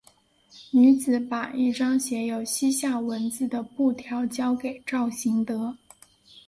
[0.71, 5.77] 女子把一张写有西夏文字的布条交给赵行德。